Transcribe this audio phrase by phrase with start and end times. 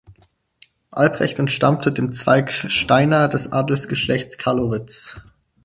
[0.89, 5.21] Albrecht entstammte dem Zweig Steina des Adelsgeschlechts Carlowitz.